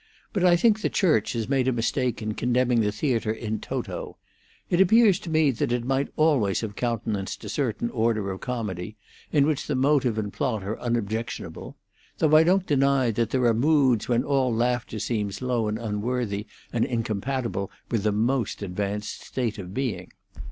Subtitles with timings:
[0.33, 4.17] "But I think the Church has made a mistake in condemning the theatre in toto.
[4.67, 8.97] It appears to me that it might always have countenanced a certain order of comedy,
[9.31, 11.77] in which the motive and plot are unobjectionable.
[12.17, 16.47] Though I don't deny that there are moods when all laughter seems low and unworthy
[16.73, 20.11] and incompatible with the most advanced state of being.